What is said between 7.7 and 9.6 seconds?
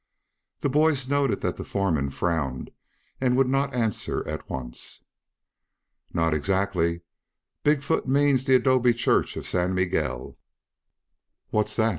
foot means the adobe church of